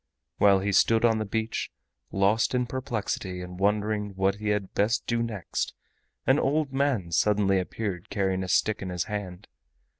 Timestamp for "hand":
9.03-9.47